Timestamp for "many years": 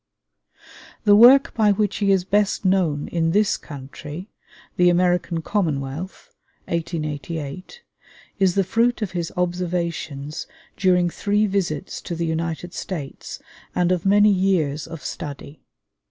14.03-14.87